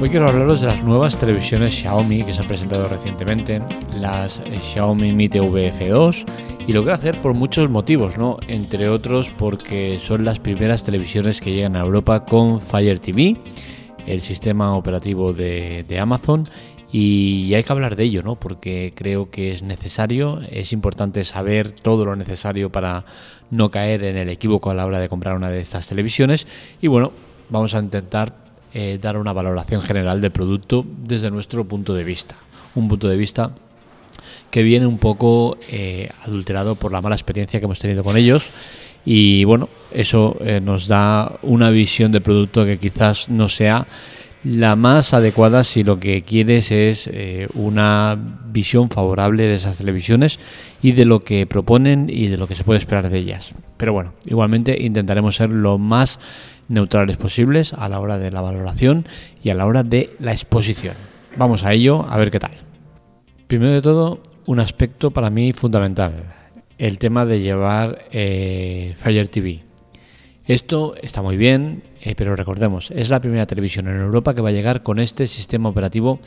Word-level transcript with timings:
Hoy 0.00 0.10
quiero 0.10 0.28
hablaros 0.28 0.60
de 0.60 0.68
las 0.68 0.84
nuevas 0.84 1.18
televisiones 1.18 1.74
Xiaomi 1.74 2.22
que 2.22 2.32
se 2.32 2.40
han 2.40 2.46
presentado 2.46 2.84
recientemente, 2.84 3.60
las 3.96 4.40
Xiaomi 4.62 5.12
Mi 5.12 5.28
TV 5.28 5.72
F2, 5.72 6.24
y 6.68 6.72
lo 6.72 6.82
quiero 6.82 6.94
hacer 6.94 7.16
por 7.16 7.34
muchos 7.34 7.68
motivos, 7.68 8.16
¿no? 8.16 8.38
Entre 8.46 8.88
otros 8.88 9.28
porque 9.30 9.98
son 10.00 10.24
las 10.24 10.38
primeras 10.38 10.84
televisiones 10.84 11.40
que 11.40 11.50
llegan 11.50 11.74
a 11.74 11.80
Europa 11.80 12.24
con 12.24 12.60
Fire 12.60 13.00
TV, 13.00 13.36
el 14.06 14.20
sistema 14.20 14.76
operativo 14.76 15.32
de, 15.32 15.84
de 15.88 15.98
Amazon, 15.98 16.48
y 16.92 17.52
hay 17.54 17.64
que 17.64 17.72
hablar 17.72 17.96
de 17.96 18.04
ello, 18.04 18.22
¿no? 18.22 18.36
Porque 18.36 18.92
creo 18.94 19.30
que 19.30 19.50
es 19.50 19.64
necesario, 19.64 20.42
es 20.48 20.72
importante 20.72 21.24
saber 21.24 21.72
todo 21.72 22.04
lo 22.04 22.14
necesario 22.14 22.70
para 22.70 23.04
no 23.50 23.72
caer 23.72 24.04
en 24.04 24.16
el 24.16 24.28
equívoco 24.28 24.70
a 24.70 24.74
la 24.74 24.86
hora 24.86 25.00
de 25.00 25.08
comprar 25.08 25.34
una 25.34 25.50
de 25.50 25.60
estas 25.60 25.88
televisiones. 25.88 26.46
Y 26.80 26.86
bueno, 26.86 27.10
vamos 27.50 27.74
a 27.74 27.80
intentar 27.80 28.47
eh, 28.74 28.98
dar 29.00 29.16
una 29.16 29.32
valoración 29.32 29.80
general 29.80 30.20
del 30.20 30.30
producto 30.30 30.84
desde 30.86 31.30
nuestro 31.30 31.64
punto 31.64 31.94
de 31.94 32.04
vista. 32.04 32.36
Un 32.74 32.88
punto 32.88 33.08
de 33.08 33.16
vista 33.16 33.50
que 34.50 34.62
viene 34.62 34.86
un 34.86 34.98
poco 34.98 35.56
eh, 35.70 36.10
adulterado 36.24 36.74
por 36.74 36.92
la 36.92 37.00
mala 37.00 37.14
experiencia 37.14 37.60
que 37.60 37.64
hemos 37.64 37.78
tenido 37.78 38.04
con 38.04 38.16
ellos. 38.16 38.50
Y 39.04 39.44
bueno, 39.44 39.68
eso 39.90 40.36
eh, 40.40 40.60
nos 40.60 40.86
da 40.86 41.38
una 41.42 41.70
visión 41.70 42.12
de 42.12 42.20
producto 42.20 42.66
que 42.66 42.78
quizás 42.78 43.28
no 43.30 43.48
sea 43.48 43.86
la 44.44 44.76
más 44.76 45.14
adecuada 45.14 45.64
si 45.64 45.82
lo 45.82 45.98
que 45.98 46.22
quieres 46.22 46.70
es 46.70 47.10
una 47.54 48.16
visión 48.46 48.88
favorable 48.88 49.42
de 49.44 49.54
esas 49.54 49.76
televisiones 49.76 50.38
y 50.80 50.92
de 50.92 51.04
lo 51.04 51.20
que 51.24 51.44
proponen 51.46 52.08
y 52.08 52.28
de 52.28 52.36
lo 52.36 52.46
que 52.46 52.54
se 52.54 52.62
puede 52.62 52.78
esperar 52.78 53.10
de 53.10 53.18
ellas. 53.18 53.52
Pero 53.76 53.92
bueno, 53.92 54.12
igualmente 54.26 54.76
intentaremos 54.80 55.36
ser 55.36 55.50
lo 55.50 55.78
más 55.78 56.20
neutrales 56.68 57.16
posibles 57.16 57.72
a 57.72 57.88
la 57.88 58.00
hora 58.00 58.18
de 58.18 58.30
la 58.30 58.40
valoración 58.40 59.06
y 59.42 59.50
a 59.50 59.54
la 59.54 59.66
hora 59.66 59.82
de 59.82 60.14
la 60.20 60.32
exposición. 60.32 60.94
Vamos 61.36 61.64
a 61.64 61.72
ello, 61.72 62.06
a 62.08 62.16
ver 62.16 62.30
qué 62.30 62.38
tal. 62.38 62.52
Primero 63.46 63.72
de 63.72 63.82
todo, 63.82 64.20
un 64.46 64.60
aspecto 64.60 65.10
para 65.10 65.30
mí 65.30 65.52
fundamental, 65.52 66.24
el 66.78 66.98
tema 66.98 67.26
de 67.26 67.40
llevar 67.40 68.04
eh, 68.12 68.94
Fire 68.96 69.28
TV. 69.28 69.60
Esto 70.44 70.94
está 71.02 71.20
muy 71.20 71.36
bien, 71.36 71.82
eh, 72.00 72.14
pero 72.16 72.34
recordemos, 72.34 72.90
es 72.90 73.10
la 73.10 73.20
primera 73.20 73.46
televisión 73.46 73.88
en 73.88 74.00
Europa 74.00 74.34
que 74.34 74.40
va 74.40 74.48
a 74.48 74.52
llegar 74.52 74.82
con 74.82 74.98
este 74.98 75.26
sistema 75.26 75.68
operativo 75.68 76.20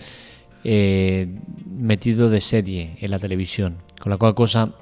eh, 0.64 1.28
metido 1.66 2.30
de 2.30 2.40
serie 2.40 2.98
en 3.02 3.10
la 3.10 3.18
televisión, 3.18 3.78
con 4.00 4.12
la 4.12 4.18
cual 4.18 4.36
cosa 4.36 4.74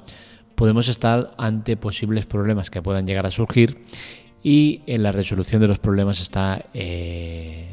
podemos 0.56 0.90
estar 0.90 1.32
ante 1.38 1.78
posibles 1.78 2.26
problemas 2.26 2.70
que 2.70 2.82
puedan 2.82 3.08
llegar 3.08 3.26
a 3.26 3.32
surgir 3.32 3.78
y 4.44 4.82
en 4.86 5.04
la 5.04 5.12
resolución 5.12 5.62
de 5.62 5.68
los 5.68 5.80
problemas 5.80 6.22
está, 6.22 6.66
eh, 6.73 7.68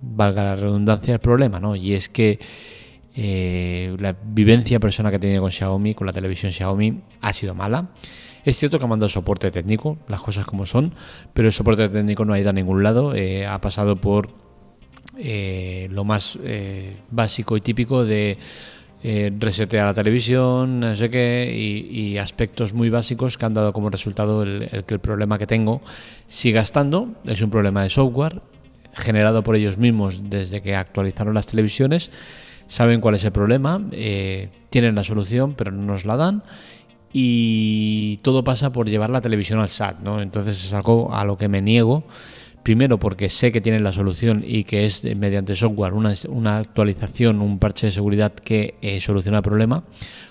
valga 0.00 0.44
la 0.44 0.56
redundancia, 0.56 1.14
el 1.14 1.20
problema, 1.20 1.60
¿no? 1.60 1.76
Y 1.76 1.94
es 1.94 2.08
que 2.08 2.38
eh, 3.14 3.96
la 3.98 4.14
vivencia 4.22 4.78
personal 4.80 5.10
que 5.10 5.16
he 5.16 5.20
tenido 5.20 5.42
con 5.42 5.50
Xiaomi, 5.50 5.94
con 5.94 6.06
la 6.06 6.12
televisión 6.12 6.52
Xiaomi, 6.52 7.00
ha 7.20 7.32
sido 7.32 7.54
mala. 7.54 7.88
Es 8.44 8.56
cierto 8.56 8.78
que 8.78 8.84
ha 8.84 8.88
mandado 8.88 9.08
soporte 9.08 9.50
técnico, 9.50 9.98
las 10.08 10.20
cosas 10.20 10.46
como 10.46 10.66
son, 10.66 10.94
pero 11.32 11.48
el 11.48 11.52
soporte 11.52 11.88
técnico 11.88 12.24
no 12.24 12.32
ha 12.32 12.38
ido 12.38 12.50
a 12.50 12.52
ningún 12.52 12.82
lado, 12.82 13.14
eh, 13.14 13.46
ha 13.46 13.60
pasado 13.60 13.96
por 13.96 14.28
lo 15.20 16.04
más 16.04 16.38
básico 17.10 17.56
y 17.56 17.60
típico 17.60 18.04
de 18.04 18.38
eh, 19.02 19.32
resetear 19.38 19.86
la 19.86 19.94
televisión, 19.94 20.80
no 20.80 20.96
sé 20.96 21.08
qué, 21.08 21.54
y, 21.54 22.18
aspectos 22.18 22.72
muy 22.72 22.90
básicos 22.90 23.38
que 23.38 23.46
han 23.46 23.52
dado 23.52 23.72
como 23.72 23.90
resultado 23.90 24.42
el, 24.42 24.84
que 24.86 24.94
el 24.94 25.00
problema 25.00 25.38
que 25.38 25.46
tengo 25.46 25.82
siga 26.26 26.62
estando. 26.62 27.08
Es 27.24 27.40
un 27.40 27.50
problema 27.50 27.84
de 27.84 27.90
software 27.90 28.42
generado 28.94 29.44
por 29.44 29.54
ellos 29.54 29.78
mismos 29.78 30.28
desde 30.28 30.60
que 30.60 30.74
actualizaron 30.74 31.34
las 31.34 31.46
televisiones. 31.46 32.10
Saben 32.66 33.00
cuál 33.00 33.14
es 33.14 33.24
el 33.24 33.30
problema, 33.32 33.80
eh, 33.92 34.48
tienen 34.68 34.96
la 34.96 35.04
solución, 35.04 35.54
pero 35.54 35.70
no 35.70 35.84
nos 35.84 36.04
la 36.04 36.16
dan. 36.16 36.42
Y 37.12 38.18
todo 38.18 38.42
pasa 38.42 38.72
por 38.72 38.88
llevar 38.90 39.10
la 39.10 39.20
televisión 39.20 39.60
al 39.60 39.68
SAT, 39.68 40.00
¿no? 40.00 40.20
Entonces 40.20 40.62
es 40.62 40.72
algo 40.74 41.14
a 41.14 41.24
lo 41.24 41.38
que 41.38 41.48
me 41.48 41.62
niego 41.62 42.04
Primero 42.62 42.98
porque 42.98 43.30
sé 43.30 43.50
que 43.50 43.60
tienen 43.60 43.82
la 43.82 43.92
solución 43.92 44.44
y 44.46 44.64
que 44.64 44.84
es 44.84 45.04
mediante 45.16 45.56
software 45.56 45.94
una, 45.94 46.58
actualización, 46.58 47.40
un 47.40 47.58
parche 47.58 47.86
de 47.86 47.92
seguridad 47.92 48.32
que 48.32 48.74
eh, 48.82 49.00
soluciona 49.00 49.38
el 49.38 49.44
problema. 49.44 49.84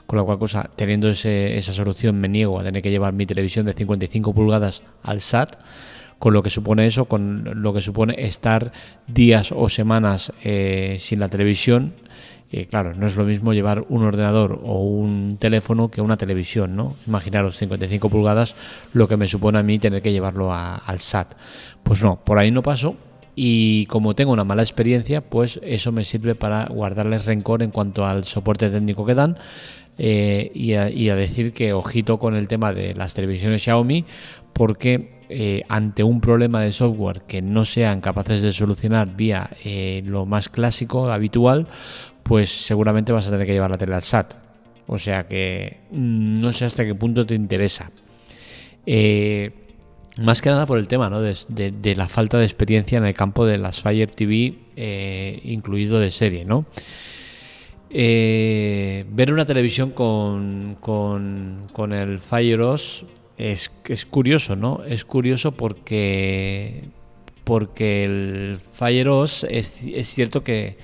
Con 0.05 0.17
la 0.17 0.23
cual 0.23 0.39
cosa, 0.39 0.69
teniendo 0.75 1.09
esa 1.09 1.73
solución, 1.73 2.19
me 2.19 2.29
niego 2.29 2.59
a 2.59 2.63
tener 2.63 2.81
que 2.81 2.91
llevar 2.91 3.13
mi 3.13 3.25
televisión 3.25 3.65
de 3.65 3.73
55 3.73 4.33
pulgadas 4.33 4.83
al 5.03 5.19
SAT 5.19 5.57
con 6.19 6.33
lo 6.33 6.41
que 6.43 6.49
supone 6.49 6.88
eso, 6.88 7.05
con 7.05 7.61
lo 7.61 7.73
que 7.73 7.81
supone 7.81 8.15
estar 8.17 8.71
días 9.07 9.51
o 9.51 9.69
semanas 9.69 10.31
eh, 10.44 10.97
sin 10.99 11.19
la 11.19 11.29
televisión 11.29 11.94
claro, 12.69 12.94
no 12.94 13.08
es 13.08 13.16
lo 13.16 13.25
mismo 13.25 13.53
llevar 13.53 13.85
un 13.90 14.03
ordenador 14.03 14.62
o 14.63 14.81
un 14.81 15.38
teléfono 15.40 15.90
que 15.90 16.02
una 16.02 16.18
televisión, 16.18 16.75
¿no? 16.75 16.96
Imaginaros 17.06 17.58
55 17.58 18.09
pulgadas, 18.09 18.56
lo 18.94 19.08
que 19.08 19.18
me 19.18 19.28
supone 19.28 19.59
a 19.59 19.63
mí 19.63 19.80
tener 19.80 20.02
que 20.02 20.12
llevarlo 20.12 20.53
al 20.53 21.00
SAT. 21.00 21.34
Pues 21.84 22.03
no, 22.03 22.24
por 22.24 22.38
ahí 22.38 22.52
no 22.52 22.63
paso 22.63 22.96
y 23.40 23.86
como 23.86 24.16
tengo 24.16 24.31
una 24.31 24.44
mala 24.44 24.63
experiencia, 24.63 25.22
pues 25.22 25.59
eso 25.62 25.91
me 25.91 26.03
sirve 26.03 26.34
para 26.34 26.66
guardarles 26.66 27.28
rencor 27.28 27.62
en 27.62 27.69
cuanto 27.69 28.03
al 28.03 28.24
soporte 28.24 28.68
técnico 28.72 29.06
que 29.06 29.13
dan 29.13 29.38
eh, 30.00 30.52
y, 30.56 30.74
a, 30.74 31.16
decir 31.16 31.53
que 31.53 31.72
ojito 31.72 32.18
con 32.18 32.36
el 32.36 32.47
tema 32.47 32.74
de 32.74 32.96
las 32.96 33.13
televisiones 33.13 33.62
Xiaomi 33.62 34.06
porque 34.53 35.19
eh, 35.30 35.62
ante 35.69 36.02
un 36.02 36.19
problema 36.19 36.62
de 36.62 36.72
software 36.72 37.22
que 37.28 37.44
no 37.44 37.63
sean 37.63 38.02
capaces 38.02 38.41
de 38.41 38.53
solucionar 38.53 39.16
vía 39.16 39.52
eh, 39.63 40.02
lo 40.03 40.25
más 40.25 40.50
clásico, 40.50 41.12
habitual, 41.12 41.68
pues 42.27 42.65
seguramente 42.65 43.11
vas 43.11 43.27
a 43.27 43.31
tener 43.31 43.45
que 43.45 43.53
llevar 43.53 43.71
la 43.71 43.77
tele 43.77 43.95
al 43.95 44.03
SAT. 44.03 44.33
O 44.88 44.97
sea 44.97 45.27
que 45.27 45.81
mm, 45.91 46.39
no 46.39 46.51
sé 46.53 46.65
hasta 46.65 46.85
qué 46.85 46.95
punto 46.95 47.25
te 47.25 47.35
interesa. 47.35 47.91
Eh, 48.85 49.51
más 50.17 50.41
que 50.41 50.49
nada 50.49 50.65
por 50.65 50.79
el 50.79 50.88
tema 50.88 51.09
¿no? 51.09 51.21
de, 51.21 51.93
la 51.95 52.07
falta 52.07 52.38
de 52.38 52.45
experiencia 52.45 52.97
en 52.97 53.05
el 53.05 53.13
campo 53.13 53.45
de 53.45 53.57
las 53.57 53.81
Fire 53.81 54.09
TV, 54.09 54.55
eh, 54.75 55.39
incluido 55.43 55.99
de 55.99 56.11
serie. 56.11 56.45
¿no? 56.45 56.65
Eh, 57.89 59.05
ver 59.11 59.31
una 59.31 59.45
televisión 59.45 59.91
con, 59.91 60.77
con, 60.81 61.94
el 61.94 62.19
Fire 62.19 62.61
OS 62.61 63.05
es, 63.38 63.71
es 63.85 64.05
curioso, 64.05 64.55
¿no? 64.55 64.83
Es 64.85 65.05
curioso 65.05 65.51
porque, 65.51 66.85
porque 67.44 68.03
el 68.03 68.59
Fire 68.73 69.09
OS 69.09 69.45
es, 69.49 69.83
es 69.83 70.07
cierto 70.07 70.44
que 70.44 70.77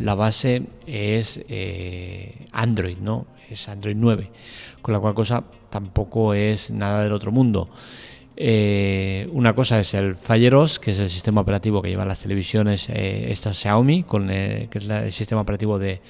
la 0.00 0.14
base 0.14 0.62
es 0.86 1.40
eh, 1.48 2.46
Android, 2.52 2.96
¿no? 2.98 3.26
Es 3.50 3.68
Android 3.68 3.96
9, 3.96 4.30
con 4.80 4.94
la 4.94 5.00
cual 5.00 5.14
cosa 5.14 5.44
tampoco 5.68 6.32
es 6.34 6.70
nada 6.70 7.02
del 7.02 7.12
otro 7.12 7.32
mundo. 7.32 7.68
Eh, 8.36 9.28
una 9.32 9.54
cosa 9.54 9.78
es 9.78 9.92
el 9.92 10.16
Fire 10.16 10.54
OS, 10.54 10.78
que 10.78 10.92
es 10.92 10.98
el 10.98 11.10
sistema 11.10 11.42
operativo 11.42 11.82
que 11.82 11.90
lleva 11.90 12.06
las 12.06 12.20
televisiones, 12.20 12.88
eh, 12.88 13.30
esta 13.30 13.52
Xiaomi, 13.52 14.04
con, 14.04 14.28
que 14.28 14.70
es 14.72 14.88
el 14.88 15.12
sistema 15.12 15.42
operativo 15.42 15.78
de, 15.78 16.00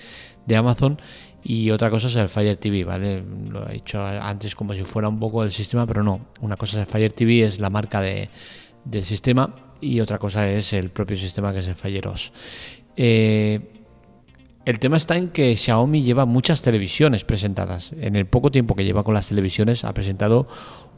Amazon, 0.56 1.00
y 1.42 1.70
otra 1.70 1.90
cosa 1.90 2.08
es 2.08 2.16
el 2.16 2.28
Fire 2.28 2.56
TV, 2.56 2.84
¿vale? 2.84 3.24
Lo 3.48 3.68
he 3.68 3.74
dicho 3.74 4.04
antes 4.04 4.54
como 4.54 4.74
si 4.74 4.84
fuera 4.84 5.08
un 5.08 5.18
poco 5.18 5.42
el 5.42 5.50
sistema, 5.50 5.86
pero 5.86 6.02
no. 6.04 6.26
Una 6.40 6.56
cosa 6.56 6.80
es 6.80 6.86
el 6.86 6.92
Fire 6.92 7.12
TV, 7.12 7.44
es 7.44 7.58
la 7.58 7.70
marca 7.70 8.00
de, 8.00 8.28
del 8.84 9.04
sistema, 9.04 9.54
y 9.80 10.00
otra 10.00 10.18
cosa 10.18 10.48
es 10.48 10.72
el 10.72 10.90
propio 10.90 11.16
sistema 11.16 11.52
que 11.52 11.60
es 11.60 11.68
el 11.68 11.74
Fire 11.74 12.06
OS. 12.06 12.32
El 14.66 14.78
tema 14.78 14.98
está 14.98 15.16
en 15.16 15.28
que 15.28 15.56
Xiaomi 15.56 16.03
lleva 16.03 16.26
muchas 16.26 16.60
televisiones 16.60 17.25
presentadas. 17.25 17.94
En 17.98 18.15
el 18.15 18.26
poco 18.26 18.50
tiempo 18.50 18.75
que 18.75 18.84
lleva 18.84 19.04
con 19.04 19.15
las 19.15 19.28
televisiones 19.28 19.84
ha 19.84 19.94
presentado 19.94 20.46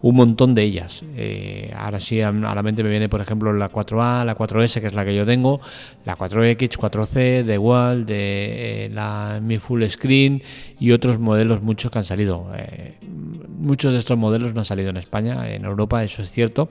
un 0.02 0.16
montón 0.16 0.56
de 0.56 0.64
ellas. 0.64 1.04
Eh, 1.16 1.72
ahora 1.76 2.00
sí, 2.00 2.20
a 2.20 2.32
la 2.32 2.62
mente 2.64 2.82
me 2.82 2.90
viene, 2.90 3.08
por 3.08 3.20
ejemplo, 3.20 3.52
la 3.52 3.70
4A, 3.70 4.24
la 4.24 4.36
4S, 4.36 4.80
que 4.80 4.88
es 4.88 4.94
la 4.94 5.04
que 5.04 5.14
yo 5.14 5.24
tengo, 5.24 5.60
la 6.04 6.18
4X, 6.18 6.76
4C, 6.76 7.44
de 7.44 7.54
igual, 7.54 8.04
de 8.04 8.86
eh, 8.86 8.90
la 8.90 9.38
Mi 9.40 9.58
Full 9.58 9.84
Screen 9.86 10.42
y 10.80 10.90
otros 10.90 11.20
modelos 11.20 11.62
muchos 11.62 11.92
que 11.92 11.98
han 11.98 12.04
salido. 12.04 12.50
Eh, 12.56 12.98
muchos 13.56 13.92
de 13.92 14.00
estos 14.00 14.18
modelos 14.18 14.54
no 14.54 14.62
han 14.62 14.64
salido 14.64 14.90
en 14.90 14.96
España, 14.96 15.48
en 15.52 15.64
Europa, 15.64 16.02
eso 16.02 16.22
es 16.22 16.32
cierto, 16.32 16.68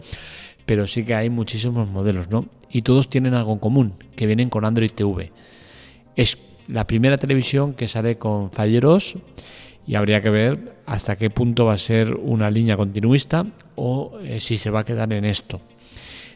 pero 0.66 0.86
sí 0.88 1.06
que 1.06 1.16
hay 1.16 1.30
muchísimos 1.30 1.88
modelos, 1.88 2.30
¿no? 2.30 2.46
Y 2.70 2.82
todos 2.82 3.10
tienen 3.10 3.34
algo 3.34 3.54
en 3.54 3.60
común, 3.60 3.94
que 4.18 4.26
vienen 4.26 4.50
con 4.50 4.66
Android 4.66 4.92
TV. 4.92 5.32
Es 6.18 6.38
la 6.68 6.88
primera 6.88 7.18
televisión 7.18 7.74
que 7.74 7.88
sale 7.88 8.18
con 8.18 8.52
falleros 8.52 9.16
y 9.86 9.96
habría 9.96 10.22
que 10.22 10.30
ver 10.30 10.76
hasta 10.86 11.16
qué 11.16 11.30
punto 11.30 11.66
va 11.66 11.74
a 11.74 11.78
ser 11.78 12.14
una 12.16 12.50
línea 12.50 12.78
continuista 12.78 13.46
o 13.76 14.20
eh, 14.24 14.40
si 14.40 14.58
se 14.58 14.70
va 14.70 14.82
a 14.82 14.86
quedar 14.86 15.12
en 15.14 15.26
esto. 15.26 15.62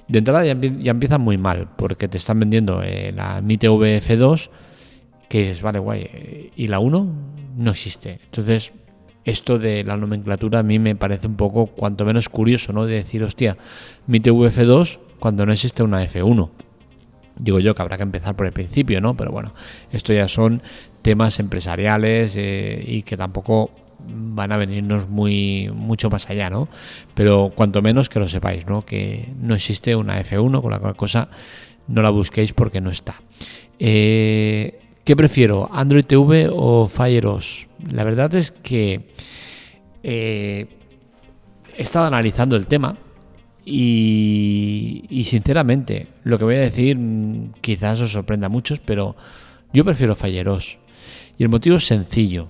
De 0.08 0.20
entrada 0.20 0.46
ya, 0.46 0.92
empiezan 0.92 1.22
muy 1.22 1.38
mal 1.38 1.68
porque 1.76 2.08
te 2.08 2.18
están 2.18 2.40
vendiendo 2.40 2.82
eh, 2.84 3.12
la 3.16 3.42
Mi 3.42 3.58
TV 3.58 4.00
F2 4.00 4.50
que 5.30 5.40
dices, 5.42 5.62
vale, 5.62 5.80
guay, 5.80 6.02
eh, 6.12 6.52
y 6.56 6.68
la 6.68 6.80
1 6.80 7.08
no 7.58 7.72
existe. 7.72 8.20
Entonces, 8.26 8.72
esto 9.24 9.58
de 9.58 9.84
la 9.84 9.98
nomenclatura 9.98 10.60
a 10.60 10.64
mí 10.64 10.78
me 10.78 10.96
parece 10.96 11.28
un 11.28 11.36
poco, 11.36 11.66
cuanto 11.66 12.06
menos 12.06 12.30
curioso, 12.30 12.74
¿no? 12.74 12.86
De 12.86 12.96
decir, 12.96 13.24
hostia, 13.24 13.58
Mi 14.06 14.20
TV 14.20 14.38
F2 14.52 15.00
cuando 15.20 15.46
no 15.46 15.54
existe 15.54 15.82
una 15.82 16.04
F1. 16.06 16.50
Digo 17.38 17.60
yo 17.60 17.76
que 17.76 17.82
habrá 17.82 17.98
que 17.98 18.04
empezar 18.04 18.36
por 18.36 18.46
el 18.46 18.54
principio, 18.54 19.02
¿no? 19.02 19.16
Pero 19.16 19.32
bueno, 19.32 19.54
esto 19.92 20.14
ya 20.14 20.28
son 20.28 20.62
temas 21.02 21.40
empresariales 21.40 22.36
eh, 22.38 22.84
y 22.86 23.04
que 23.04 23.18
tampoco 23.18 23.72
van 24.08 24.52
a 24.52 24.58
venirnos 24.58 25.10
muy 25.10 25.70
mucho 25.74 26.10
más 26.10 26.30
allá, 26.30 26.50
¿no? 26.50 26.68
Pero 27.14 27.52
cuanto 27.56 27.82
menos 27.82 28.10
que 28.10 28.20
lo 28.20 28.28
sepáis, 28.28 28.66
¿no? 28.66 28.84
Que 28.84 29.30
no 29.40 29.56
existe 29.56 29.96
una 29.96 30.22
F1, 30.22 30.62
con 30.62 30.72
la 30.72 30.80
cual 30.80 30.96
cosa 30.96 31.30
no 31.88 32.02
la 32.02 32.10
busquéis 32.10 32.54
porque 32.54 32.82
no 32.82 32.90
está. 32.90 33.16
Eh, 33.80 34.80
¿Qué 35.04 35.16
prefiero, 35.16 35.70
Android 35.72 36.06
TV 36.06 36.50
o 36.52 36.88
Fire 36.88 37.28
OS? 37.28 37.68
La 37.92 38.04
verdad 38.04 38.34
es 38.34 38.52
que 38.52 39.02
eh, 40.02 40.66
he 41.78 41.82
estado 41.82 42.08
analizando 42.08 42.56
el 42.56 42.66
tema 42.66 42.98
y, 43.66 45.24
sinceramente 45.26 46.08
lo 46.24 46.38
que 46.38 46.44
voy 46.44 46.56
a 46.56 46.60
decir 46.60 46.98
mm, 46.98 47.54
quizás 47.62 48.00
os 48.00 48.12
sorprenda 48.12 48.46
a 48.46 48.50
muchos, 48.50 48.80
pero 48.80 49.16
yo 49.74 49.84
prefiero 49.84 50.16
Fire 50.16 50.48
OS. 50.48 50.78
Y 51.38 51.44
el 51.44 51.50
motivo 51.50 51.78
es 51.78 51.88
sencillo. 51.88 52.50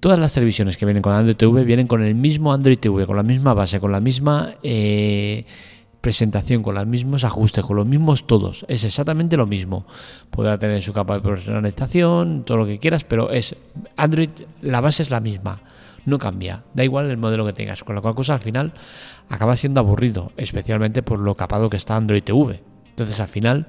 Todas 0.00 0.18
las 0.18 0.32
televisiones 0.32 0.76
que 0.76 0.86
vienen 0.86 1.02
con 1.02 1.12
Android 1.12 1.36
TV 1.36 1.64
vienen 1.64 1.86
con 1.86 2.02
el 2.02 2.14
mismo 2.14 2.52
Android 2.52 2.78
TV, 2.78 3.06
con 3.06 3.16
la 3.16 3.22
misma 3.22 3.54
base, 3.54 3.80
con 3.80 3.92
la 3.92 4.00
misma 4.00 4.54
eh, 4.62 5.44
presentación, 6.00 6.62
con 6.62 6.74
los 6.74 6.86
mismos 6.86 7.24
ajustes, 7.24 7.64
con 7.64 7.76
los 7.76 7.86
mismos 7.86 8.26
todos. 8.26 8.64
Es 8.68 8.84
exactamente 8.84 9.36
lo 9.36 9.46
mismo. 9.46 9.86
Podrá 10.30 10.58
tener 10.58 10.82
su 10.82 10.92
capa 10.92 11.14
de 11.14 11.20
personalización, 11.20 12.44
todo 12.44 12.58
lo 12.58 12.66
que 12.66 12.78
quieras, 12.78 13.04
pero 13.04 13.30
es 13.30 13.56
Android, 13.96 14.30
la 14.62 14.80
base 14.80 15.02
es 15.02 15.10
la 15.10 15.20
misma. 15.20 15.60
No 16.06 16.18
cambia, 16.18 16.64
da 16.72 16.84
igual 16.84 17.10
el 17.10 17.18
modelo 17.18 17.44
que 17.44 17.52
tengas, 17.52 17.84
con 17.84 17.94
lo 17.94 18.00
cual 18.00 18.14
cosa 18.14 18.34
al 18.34 18.40
final 18.40 18.72
acaba 19.28 19.56
siendo 19.56 19.80
aburrido, 19.80 20.32
especialmente 20.36 21.02
por 21.02 21.18
lo 21.18 21.34
capado 21.34 21.68
que 21.68 21.76
está 21.76 21.96
Android 21.96 22.22
TV. 22.22 22.62
Entonces 22.88 23.20
al 23.20 23.28
final 23.28 23.66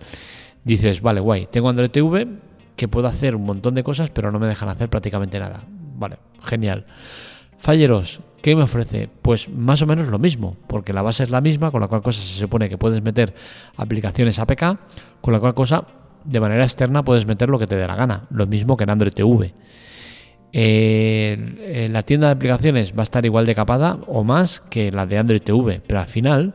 dices, 0.64 1.02
vale, 1.02 1.20
guay, 1.20 1.48
tengo 1.52 1.68
Android 1.68 1.90
TV 1.90 2.28
que 2.76 2.88
puedo 2.88 3.08
hacer 3.08 3.36
un 3.36 3.44
montón 3.44 3.74
de 3.76 3.84
cosas, 3.84 4.12
pero 4.12 4.32
no 4.32 4.40
me 4.40 4.48
dejan 4.48 4.70
hacer 4.70 4.88
prácticamente 4.88 5.40
nada. 5.40 5.64
Vale, 5.96 6.18
genial. 6.44 6.86
Falleros, 7.58 8.22
¿qué 8.44 8.56
me 8.56 8.64
ofrece? 8.64 9.10
Pues 9.22 9.50
más 9.50 9.82
o 9.82 9.88
menos 9.88 10.08
lo 10.08 10.20
mismo, 10.20 10.56
porque 10.68 10.94
la 10.94 11.02
base 11.02 11.24
es 11.24 11.32
la 11.32 11.42
misma, 11.42 11.72
con 11.72 11.82
la 11.82 11.88
cual 11.88 12.04
cosa 12.04 12.22
se 12.22 12.40
supone 12.40 12.70
que 12.70 12.78
puedes 12.78 13.02
meter 13.02 13.34
aplicaciones 13.78 14.38
APK, 14.38 14.78
con 15.22 15.34
la 15.34 15.40
cual 15.40 15.56
cosa 15.56 15.86
de 16.24 16.40
manera 16.40 16.64
externa 16.64 17.04
puedes 17.04 17.26
meter 17.26 17.50
lo 17.50 17.58
que 17.58 17.66
te 17.66 17.76
dé 17.76 17.88
la 17.88 17.96
gana, 17.96 18.28
lo 18.30 18.46
mismo 18.46 18.78
que 18.78 18.84
en 18.84 18.92
Android 18.92 19.14
TV. 19.14 19.54
La 20.54 22.04
tienda 22.04 22.28
de 22.28 22.34
aplicaciones 22.34 22.94
va 22.94 23.02
a 23.02 23.04
estar 23.04 23.26
igual 23.26 23.46
de 23.46 23.56
capada 23.56 24.00
o 24.08 24.24
más 24.24 24.62
que 24.62 24.92
la 24.92 25.06
de 25.06 25.18
Android 25.18 25.42
TV, 25.42 25.82
pero 25.86 26.00
al 26.00 26.08
final 26.08 26.54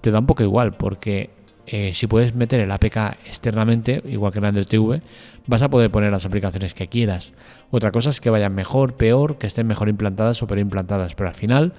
te 0.00 0.10
da 0.10 0.18
un 0.18 0.26
poco 0.26 0.42
igual, 0.42 0.72
porque 0.72 1.30
eh, 1.66 1.92
si 1.94 2.06
puedes 2.06 2.34
meter 2.34 2.60
el 2.60 2.70
APK 2.70 2.96
externamente, 3.24 4.02
igual 4.06 4.32
que 4.32 4.38
en 4.38 4.44
Android 4.46 4.66
TV, 4.66 5.00
vas 5.46 5.62
a 5.62 5.70
poder 5.70 5.90
poner 5.90 6.10
las 6.10 6.26
aplicaciones 6.26 6.74
que 6.74 6.88
quieras. 6.88 7.32
Otra 7.70 7.92
cosa 7.92 8.10
es 8.10 8.20
que 8.20 8.30
vayan 8.30 8.54
mejor, 8.54 8.94
peor, 8.94 9.38
que 9.38 9.46
estén 9.46 9.66
mejor 9.66 9.88
implantadas 9.88 10.42
o 10.42 10.46
peor 10.46 10.58
implantadas, 10.58 11.14
pero 11.14 11.28
al 11.28 11.34
final 11.34 11.72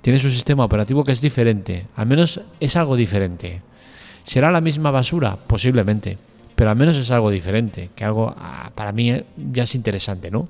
tienes 0.00 0.24
un 0.24 0.30
sistema 0.30 0.64
operativo 0.64 1.04
que 1.04 1.12
es 1.12 1.20
diferente, 1.20 1.86
al 1.94 2.06
menos 2.06 2.40
es 2.58 2.76
algo 2.76 2.96
diferente. 2.96 3.60
¿Será 4.24 4.50
la 4.50 4.60
misma 4.60 4.90
basura? 4.90 5.36
Posiblemente, 5.36 6.18
pero 6.54 6.70
al 6.70 6.76
menos 6.76 6.96
es 6.96 7.10
algo 7.10 7.30
diferente, 7.30 7.90
que 7.94 8.04
algo 8.04 8.34
ah, 8.36 8.70
para 8.74 8.92
mí 8.92 9.10
eh, 9.10 9.24
ya 9.52 9.64
es 9.64 9.74
interesante, 9.74 10.30
¿no? 10.30 10.48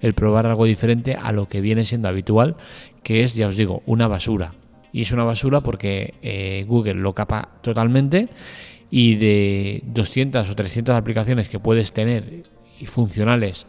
El 0.00 0.14
probar 0.14 0.46
algo 0.46 0.64
diferente 0.64 1.14
a 1.14 1.32
lo 1.32 1.48
que 1.48 1.60
viene 1.60 1.84
siendo 1.84 2.08
habitual, 2.08 2.56
que 3.02 3.22
es, 3.22 3.34
ya 3.34 3.48
os 3.48 3.56
digo, 3.56 3.82
una 3.86 4.08
basura 4.08 4.52
y 4.92 5.02
es 5.02 5.12
una 5.12 5.24
basura 5.24 5.60
porque 5.60 6.14
eh, 6.22 6.64
Google 6.66 6.94
lo 6.94 7.14
capa 7.14 7.48
totalmente 7.62 8.28
y 8.90 9.16
de 9.16 9.82
200 9.86 10.48
o 10.48 10.54
300 10.54 10.94
aplicaciones 10.94 11.48
que 11.48 11.60
puedes 11.60 11.92
tener 11.92 12.42
y 12.78 12.86
funcionales 12.86 13.66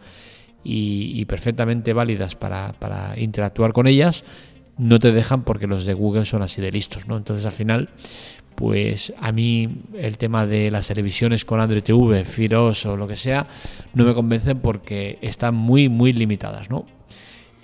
y, 0.64 1.24
perfectamente 1.24 1.92
válidas 1.92 2.36
para, 2.36 3.14
interactuar 3.16 3.72
con 3.72 3.88
ellas, 3.88 4.22
no 4.78 5.00
te 5.00 5.10
dejan 5.10 5.42
porque 5.42 5.66
los 5.66 5.84
de 5.84 5.94
Google 5.94 6.24
son 6.24 6.42
así 6.42 6.60
de 6.60 6.70
listos, 6.70 7.08
¿no? 7.08 7.16
Entonces 7.16 7.44
al 7.44 7.52
final, 7.52 7.88
pues 8.54 9.12
a 9.18 9.32
mí 9.32 9.68
el 9.94 10.18
tema 10.18 10.46
de 10.46 10.70
las 10.70 10.88
televisiones 10.88 11.44
con 11.44 11.60
Android 11.60 11.82
TV, 11.82 12.24
Firos 12.24 12.86
o 12.86 12.96
lo 12.96 13.08
que 13.08 13.16
sea, 13.16 13.46
no 13.94 14.04
me 14.04 14.14
convencen 14.14 14.60
porque 14.60 15.18
están 15.22 15.54
muy, 15.54 15.88
muy 15.88 16.12
limitadas, 16.12 16.70
¿no? 16.70 16.86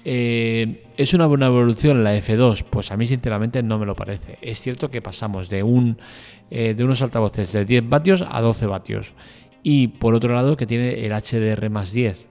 Eh, 0.04 0.84
¿Es 0.96 1.12
una 1.12 1.26
buena 1.26 1.46
evolución 1.46 2.02
la 2.02 2.16
F2? 2.16 2.64
Pues 2.68 2.90
a 2.90 2.96
mí 2.96 3.06
sinceramente 3.06 3.62
no 3.62 3.78
me 3.78 3.86
lo 3.86 3.94
parece. 3.94 4.38
Es 4.40 4.60
cierto 4.60 4.90
que 4.90 5.02
pasamos 5.02 5.48
de, 5.48 5.62
un, 5.62 5.98
eh, 6.50 6.74
de 6.74 6.84
unos 6.84 7.02
altavoces 7.02 7.52
de 7.52 7.64
10 7.64 7.88
vatios 7.88 8.24
a 8.26 8.40
12 8.40 8.66
vatios. 8.66 9.12
Y 9.62 9.88
por 9.88 10.14
otro 10.14 10.34
lado 10.34 10.56
que 10.56 10.66
tiene 10.66 11.04
el 11.04 11.12
HDR 11.12 11.68
más 11.68 11.92
10. 11.92 12.26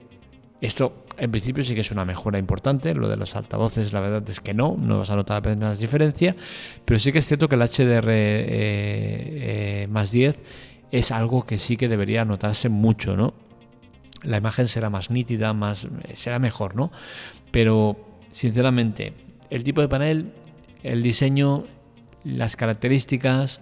Esto 0.60 1.04
en 1.18 1.30
principio 1.30 1.64
sí 1.64 1.74
que 1.74 1.80
es 1.80 1.90
una 1.90 2.04
mejora 2.04 2.38
importante. 2.38 2.94
Lo 2.94 3.08
de 3.08 3.16
los 3.16 3.34
altavoces 3.36 3.92
la 3.92 4.00
verdad 4.00 4.22
es 4.28 4.40
que 4.40 4.54
no, 4.54 4.76
no 4.78 4.98
vas 4.98 5.10
a 5.10 5.16
notar 5.16 5.38
apenas 5.38 5.78
diferencia. 5.78 6.34
Pero 6.84 6.98
sí 6.98 7.12
que 7.12 7.18
es 7.18 7.26
cierto 7.26 7.48
que 7.48 7.56
el 7.56 7.62
HDR 7.62 8.08
eh, 8.10 9.86
más 9.90 10.10
10 10.10 10.36
es 10.90 11.12
algo 11.12 11.44
que 11.44 11.58
sí 11.58 11.76
que 11.76 11.88
debería 11.88 12.24
notarse 12.24 12.68
mucho, 12.68 13.16
¿no? 13.16 13.34
La 14.22 14.38
imagen 14.38 14.66
será 14.66 14.90
más 14.90 15.10
nítida, 15.10 15.52
más, 15.52 15.86
será 16.14 16.38
mejor, 16.38 16.74
¿no? 16.74 16.90
Pero, 17.50 17.96
sinceramente, 18.30 19.12
el 19.50 19.64
tipo 19.64 19.80
de 19.80 19.88
panel, 19.88 20.32
el 20.82 21.02
diseño, 21.02 21.64
las 22.24 22.56
características, 22.56 23.60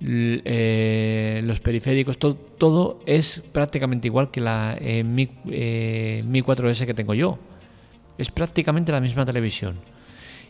eh, 0.00 1.40
los 1.44 1.60
periféricos, 1.60 2.18
todo, 2.18 2.34
todo, 2.34 3.00
es 3.06 3.42
prácticamente 3.52 4.08
igual 4.08 4.30
que 4.30 4.40
la 4.40 4.76
eh, 4.80 5.02
Mi, 5.04 5.28
4S 6.42 6.82
eh, 6.82 6.86
que 6.86 6.94
tengo 6.94 7.14
yo. 7.14 7.38
Es 8.18 8.30
prácticamente 8.30 8.92
la 8.92 9.00
misma 9.00 9.24
televisión. 9.24 9.76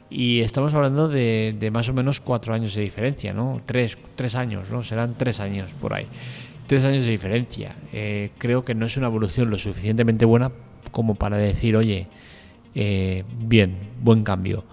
Y 0.08 0.40
estamos 0.40 0.72
hablando 0.72 1.08
de, 1.08 1.70
más 1.72 1.88
o 1.88 1.92
menos 1.92 2.20
cuatro 2.20 2.54
años 2.54 2.74
de 2.74 2.82
diferencia, 2.82 3.34
¿no? 3.34 3.60
Tres, 3.66 3.98
tres 4.14 4.36
años, 4.36 4.70
¿no? 4.70 4.84
Serán 4.84 5.14
tres 5.18 5.40
años 5.40 5.74
por 5.74 5.94
ahí. 5.94 6.06
Tres 6.68 6.84
años 6.84 7.04
de 7.04 7.10
diferencia. 7.10 7.74
creo 8.38 8.64
que 8.64 8.74
no 8.74 8.86
es 8.86 8.96
una 8.96 9.08
evolución 9.08 9.50
lo 9.50 9.58
suficientemente 9.58 10.24
buena 10.24 10.52
como 10.92 11.16
para 11.16 11.36
decir, 11.36 11.76
oye, 11.76 12.06
eh, 12.78 13.24
bien, 13.38 13.74
buen 14.02 14.22
cambio. 14.22 14.64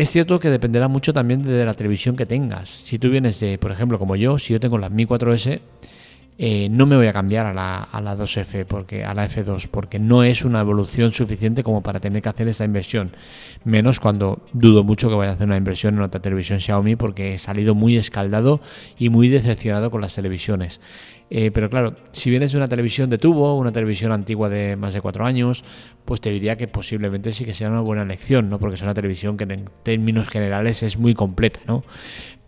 Es 0.00 0.10
cierto 0.10 0.40
que 0.40 0.48
dependerá 0.48 0.88
mucho 0.88 1.12
también 1.12 1.42
de 1.42 1.62
la 1.62 1.74
televisión 1.74 2.16
que 2.16 2.24
tengas. 2.24 2.70
Si 2.70 2.98
tú 2.98 3.10
vienes 3.10 3.38
de, 3.38 3.58
por 3.58 3.70
ejemplo, 3.70 3.98
como 3.98 4.16
yo, 4.16 4.38
si 4.38 4.54
yo 4.54 4.58
tengo 4.58 4.78
la 4.78 4.88
Mi 4.88 5.04
4S, 5.04 5.60
eh, 6.38 6.68
no 6.70 6.86
me 6.86 6.96
voy 6.96 7.06
a 7.06 7.12
cambiar 7.12 7.44
a 7.44 7.52
la, 7.52 7.82
a 7.82 8.00
la 8.00 8.16
2F, 8.16 8.64
porque, 8.64 9.04
a 9.04 9.12
la 9.12 9.28
F2, 9.28 9.68
porque 9.70 9.98
no 9.98 10.24
es 10.24 10.42
una 10.42 10.62
evolución 10.62 11.12
suficiente 11.12 11.62
como 11.62 11.82
para 11.82 12.00
tener 12.00 12.22
que 12.22 12.30
hacer 12.30 12.48
esta 12.48 12.64
inversión. 12.64 13.12
Menos 13.64 14.00
cuando 14.00 14.40
dudo 14.54 14.84
mucho 14.84 15.10
que 15.10 15.16
vaya 15.16 15.32
a 15.32 15.34
hacer 15.34 15.46
una 15.46 15.58
inversión 15.58 15.96
en 15.96 16.00
otra 16.00 16.22
televisión 16.22 16.60
Xiaomi, 16.60 16.96
porque 16.96 17.34
he 17.34 17.38
salido 17.38 17.74
muy 17.74 17.98
escaldado 17.98 18.62
y 18.98 19.10
muy 19.10 19.28
decepcionado 19.28 19.90
con 19.90 20.00
las 20.00 20.14
televisiones. 20.14 20.80
Eh, 21.30 21.52
pero 21.52 21.70
claro, 21.70 21.94
si 22.10 22.28
vienes 22.28 22.50
de 22.50 22.58
una 22.58 22.66
televisión 22.66 23.08
de 23.08 23.16
tubo, 23.16 23.56
una 23.56 23.70
televisión 23.70 24.10
antigua 24.10 24.48
de 24.48 24.74
más 24.74 24.94
de 24.94 25.00
cuatro 25.00 25.24
años, 25.24 25.64
pues 26.04 26.20
te 26.20 26.30
diría 26.30 26.56
que 26.56 26.66
posiblemente 26.66 27.30
sí 27.32 27.44
que 27.44 27.54
sea 27.54 27.70
una 27.70 27.80
buena 27.80 28.02
elección, 28.02 28.50
¿no? 28.50 28.58
Porque 28.58 28.74
es 28.74 28.82
una 28.82 28.94
televisión 28.94 29.36
que 29.36 29.44
en 29.44 29.64
términos 29.84 30.28
generales 30.28 30.82
es 30.82 30.98
muy 30.98 31.14
completa, 31.14 31.60
¿no? 31.66 31.84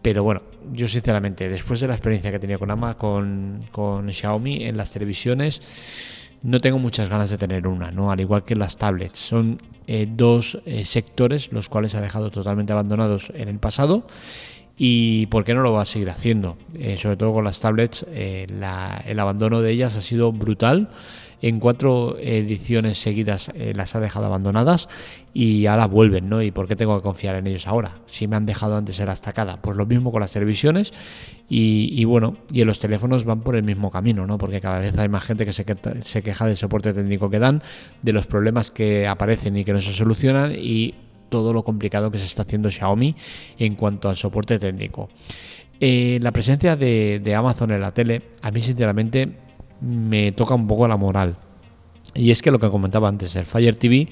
Pero 0.03 0.25
bueno, 0.25 0.43
yo 0.73 0.89
sinceramente, 0.89 1.49
después 1.49 1.79
de 1.79 1.87
la 1.87 1.95
experiencia 1.95 2.33
que 2.33 2.41
tenía 2.41 2.59
con 2.59 2.73
Ama, 2.73 2.99
con, 2.99 3.61
con 3.71 4.13
Xiaomi 4.13 4.65
en 4.65 4.77
las 4.77 4.91
televisiones, 4.91 5.63
no 6.43 6.59
tengo 6.59 6.81
muchas 6.81 7.09
ganas 7.09 7.31
de 7.31 7.39
tener 7.39 7.69
una, 7.69 7.93
¿no? 7.93 8.11
Al 8.11 8.21
igual 8.21 8.43
que 8.45 8.57
las 8.57 8.77
tablets. 8.77 9.17
Son 9.17 9.59
eh, 9.87 10.09
dos 10.11 10.61
eh, 10.67 10.85
sectores 10.85 11.53
los 11.53 11.69
cuales 11.69 11.95
ha 11.95 12.01
dejado 12.01 12.31
totalmente 12.33 12.73
abandonados 12.73 13.33
en 13.35 13.49
el 13.49 13.61
pasado 13.61 14.07
y 14.77 15.27
por 15.27 15.45
qué 15.45 15.55
no 15.55 15.63
lo 15.63 15.73
va 15.73 15.83
a 15.83 15.87
seguir 15.87 16.11
haciendo. 16.11 16.57
Eh, 16.75 16.97
sobre 16.99 17.17
todo 17.17 17.33
con 17.33 17.45
las 17.45 17.61
tablets, 17.61 18.07
eh, 18.11 18.47
el 19.07 19.21
abandono 19.21 19.61
de 19.61 19.71
ellas 19.71 19.97
ha 19.97 20.01
sido 20.01 20.33
brutal. 20.33 20.89
En 21.43 21.59
cuatro 21.59 22.19
ediciones 22.21 22.99
seguidas 22.99 23.51
eh, 23.57 23.73
las 23.75 23.97
ha 23.97 24.01
dejado 24.01 24.27
abandonadas 24.27 24.89
y 25.35 25.67
ahora 25.67 25.87
vuelven, 25.87 26.29
¿no? 26.29 26.41
¿Y 26.41 26.53
por 26.53 26.69
qué 26.69 26.77
tengo 26.77 26.97
que 26.97 27.03
confiar 27.03 27.35
en 27.35 27.49
ellos 27.49 27.67
ahora? 27.67 27.97
Si 28.07 28.29
me 28.29 28.37
han 28.37 28.47
dejado 28.47 28.77
antes 28.77 28.95
ser 28.95 29.09
estacada. 29.09 29.61
Pues 29.61 29.77
lo 29.77 29.85
mismo 29.85 30.13
con 30.13 30.21
las 30.21 30.31
televisiones 30.31 30.93
y, 31.49 32.05
bueno, 32.05 32.37
y 32.53 32.61
en 32.61 32.69
los 32.69 32.79
teléfonos 32.79 33.25
van 33.25 33.41
por 33.41 33.57
el 33.57 33.65
mismo 33.65 33.91
camino, 33.91 34.25
¿no? 34.25 34.39
Porque 34.39 34.61
cada 34.61 34.79
vez 34.79 34.97
hay 34.97 35.09
más 35.09 35.25
gente 35.25 35.45
que 35.45 35.53
se, 35.53 35.67
se 36.03 36.23
queja 36.23 36.47
del 36.47 36.57
soporte 36.57 36.93
técnico 36.95 37.29
que 37.29 37.41
dan, 37.41 37.61
de 38.03 38.13
los 38.13 38.27
problemas 38.27 38.71
que 38.71 39.09
aparecen 39.09 39.57
y 39.57 39.65
que 39.65 39.73
no 39.73 39.81
se 39.81 39.93
solucionan 39.93 40.55
y 40.57 40.95
todo 41.33 41.55
lo 41.55 41.65
complicado 41.65 42.11
que 42.11 42.19
se 42.19 42.27
está 42.27 42.43
haciendo 42.43 42.71
Xiaomi 42.71 43.17
en 43.59 43.75
cuanto 43.75 44.11
al 44.11 44.17
soporte 44.17 44.59
técnico. 44.59 45.09
Eh, 45.81 46.19
la 46.21 46.31
presencia 46.31 46.77
de, 46.77 47.35
Amazon 47.35 47.71
en 47.73 47.81
la 47.81 47.93
tele, 47.93 48.21
a 48.43 48.51
mí 48.51 48.61
sinceramente 48.61 49.33
me 49.81 50.33
toca 50.33 50.55
un 50.55 50.69
poco 50.69 50.87
la 50.87 50.99
moral. 50.99 51.37
Y 52.15 52.31
es 52.31 52.43
que 52.43 52.51
lo 52.51 52.61
que 52.61 52.69
comentaba 52.69 53.09
antes, 53.09 53.35
el 53.37 53.47
Fire 53.47 53.75
TV 53.75 54.09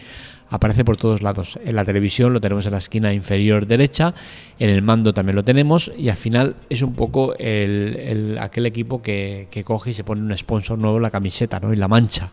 aparece 0.48 0.84
por 0.84 0.96
todos 0.96 1.22
lados. 1.22 1.58
En 1.62 1.76
la 1.76 1.84
televisión 1.84 2.32
lo 2.32 2.40
tenemos 2.40 2.64
en 2.64 2.72
la 2.72 2.78
esquina 2.78 3.12
inferior 3.12 3.66
derecha, 3.66 4.14
en 4.58 4.70
el 4.70 4.82
mando 4.82 5.12
también 5.12 5.36
lo 5.36 5.44
tenemos 5.44 5.92
y 5.96 6.08
al 6.08 6.16
final 6.16 6.56
es 6.68 6.82
un 6.82 6.94
poco 6.94 7.34
el, 7.38 8.38
aquel 8.40 8.66
equipo 8.66 9.00
que, 9.02 9.48
coge 9.64 9.90
y 9.90 9.94
se 9.94 10.04
pone 10.04 10.22
un 10.22 10.36
sponsor 10.36 10.78
nuevo 10.78 10.96
en 10.96 11.02
la 11.02 11.10
camiseta 11.10 11.60
¿no? 11.60 11.72
y 11.72 11.76
la 11.76 11.88
mancha. 11.88 12.30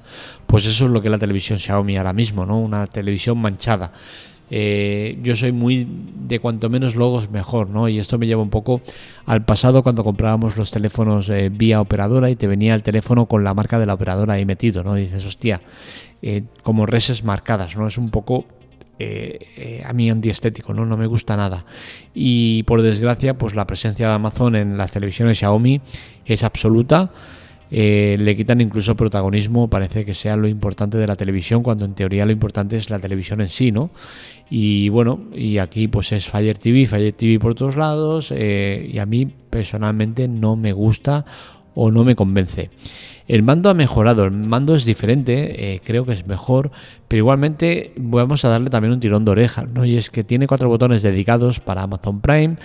Pues 0.48 0.66
eso 0.66 0.86
es 0.86 0.92
lo 0.92 1.02
que 1.02 1.10
es 1.10 1.12
la 1.12 1.20
televisión 1.20 1.60
Xiaomi 1.60 1.98
ahora 1.98 2.14
mismo, 2.14 2.46
¿no? 2.46 2.60
una 2.60 2.88
televisión 2.88 3.38
manchada. 3.38 3.92
Eh, 4.50 5.20
yo 5.22 5.36
soy 5.36 5.52
muy 5.52 5.88
de 6.28 6.40
cuanto 6.40 6.70
menos 6.70 6.96
logos 6.96 7.30
mejor, 7.30 7.70
¿no? 7.70 7.90
Y 7.90 8.00
esto 8.00 8.18
me 8.18 8.28
lleva 8.28 8.42
un 8.42 8.50
poco 8.50 8.82
al 9.26 9.44
pasado 9.44 9.84
cuando 9.84 10.04
comprábamos 10.04 10.58
los 10.58 10.72
teléfonos 10.72 11.30
eh, 11.30 11.50
vía 11.50 11.82
operadora 11.82 12.30
y 12.30 12.36
te 12.36 12.48
venía 12.48 12.74
el 12.74 12.84
teléfono 12.84 13.26
con 13.26 13.44
la 13.44 13.54
marca 13.54 13.80
de 13.80 13.86
la 13.86 13.94
operadora 13.94 14.36
ahí 14.36 14.46
metido, 14.46 14.84
¿no? 14.84 14.96
Dices, 14.96 15.26
hostia, 15.26 15.62
eh, 16.22 16.44
como 16.64 16.86
reses 16.86 17.24
marcadas, 17.24 17.76
¿no? 17.76 17.88
Es 17.88 17.98
un 17.98 18.10
poco 18.10 18.46
a 19.86 19.94
mí 19.94 20.10
antiestético, 20.10 20.74
¿no? 20.74 20.84
No 20.84 20.98
me 20.98 21.06
gusta 21.06 21.38
nada. 21.38 21.66
Y 22.16 22.64
por 22.64 22.82
desgracia, 22.82 23.38
pues 23.38 23.54
la 23.54 23.68
presencia 23.68 24.08
de 24.08 24.14
Amazon 24.16 24.56
en 24.56 24.76
las 24.76 24.92
televisiones 24.92 25.38
Xiaomi 25.38 25.82
es 26.26 26.44
absoluta. 26.44 27.12
Eh, 27.70 28.18
le 28.20 28.36
quitan 28.36 28.62
incluso 28.62 28.96
protagonismo, 28.96 29.70
parece 29.70 30.06
que 30.06 30.14
sea 30.14 30.36
lo 30.36 30.48
importante 30.48 30.98
de 30.98 31.08
la 31.08 31.16
televisión, 31.16 31.64
cuando 31.64 31.86
en 31.86 31.94
teoría 31.94 32.26
lo 32.26 32.32
importante 32.32 32.78
es 32.78 32.90
la 32.90 33.00
televisión 33.00 33.42
en 33.42 33.50
sí, 33.50 33.72
¿no? 33.72 33.90
Y 34.50 34.90
bueno, 34.90 35.20
y 35.34 35.58
aquí 35.58 35.88
pues 35.88 36.12
es 36.14 36.30
Fire 36.30 36.58
TV, 36.58 36.86
Fire 36.86 37.14
TV 37.14 37.40
por 37.40 37.56
todos 37.56 37.76
lados, 37.76 38.34
eh, 38.36 38.90
y 38.92 38.98
a 39.00 39.06
mí 39.06 39.28
personalmente 39.50 40.28
no 40.28 40.56
me 40.56 40.72
gusta 40.72 41.26
o 41.76 41.92
no 41.92 42.04
me 42.04 42.16
convence. 42.16 42.70
El 43.28 43.44
mando 43.44 43.70
ha 43.70 43.74
mejorado, 43.74 44.24
el 44.24 44.32
mando 44.32 44.74
es 44.74 44.86
diferente, 44.86 45.74
eh, 45.74 45.82
creo 45.84 46.06
que 46.06 46.14
es 46.14 46.26
mejor, 46.26 46.72
pero 47.10 47.20
igualmente 47.20 47.92
vamos 47.98 48.46
a 48.46 48.50
darle 48.50 48.70
también 48.70 48.94
un 48.94 49.02
tirón 49.02 49.26
de 49.26 49.32
oreja, 49.32 49.66
¿no? 49.66 49.84
Y 49.84 49.98
es 49.98 50.10
que 50.10 50.24
tiene 50.24 50.48
cuatro 50.48 50.70
botones 50.70 51.02
dedicados 51.02 51.60
para 51.60 51.84
Amazon 51.84 52.22
Prime, 52.22 52.56